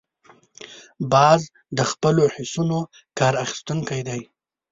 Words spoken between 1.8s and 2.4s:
خپلو